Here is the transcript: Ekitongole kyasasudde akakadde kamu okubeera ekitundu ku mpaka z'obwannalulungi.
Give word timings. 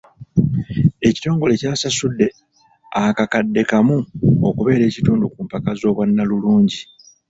Ekitongole 1.07 1.53
kyasasudde 1.61 2.27
akakadde 3.03 3.61
kamu 3.69 3.97
okubeera 4.47 4.83
ekitundu 4.87 5.25
ku 5.33 5.39
mpaka 5.45 5.69
z'obwannalulungi. 5.79 6.79